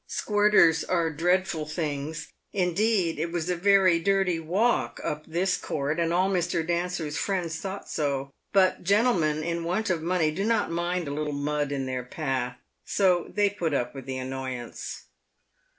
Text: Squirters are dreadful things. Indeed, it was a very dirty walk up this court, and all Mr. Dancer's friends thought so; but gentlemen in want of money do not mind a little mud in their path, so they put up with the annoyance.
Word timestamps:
Squirters 0.09 0.83
are 0.89 1.11
dreadful 1.11 1.67
things. 1.67 2.29
Indeed, 2.53 3.19
it 3.19 3.31
was 3.31 3.51
a 3.51 3.55
very 3.55 3.99
dirty 3.99 4.39
walk 4.39 4.99
up 5.03 5.27
this 5.27 5.57
court, 5.57 5.99
and 5.99 6.11
all 6.11 6.27
Mr. 6.27 6.65
Dancer's 6.65 7.19
friends 7.19 7.59
thought 7.59 7.87
so; 7.87 8.31
but 8.51 8.81
gentlemen 8.83 9.43
in 9.43 9.63
want 9.63 9.91
of 9.91 10.01
money 10.01 10.31
do 10.31 10.43
not 10.43 10.71
mind 10.71 11.07
a 11.07 11.11
little 11.13 11.33
mud 11.33 11.71
in 11.71 11.85
their 11.85 12.03
path, 12.03 12.57
so 12.83 13.27
they 13.31 13.47
put 13.47 13.75
up 13.75 13.93
with 13.93 14.07
the 14.07 14.17
annoyance. 14.17 15.03